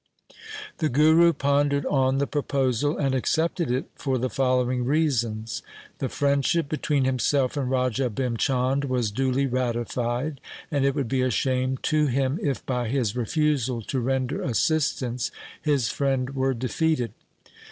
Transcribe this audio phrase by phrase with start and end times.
[0.79, 5.61] The Guru pondered on the proposal and accepted it for the following reasons:—
[5.99, 10.41] The friendship between himself and Raja Bhim Chand was duly ratified,
[10.71, 15.29] and it would be a shame to him if, by his refusal to render assistance,
[15.61, 17.13] his friend were defeated.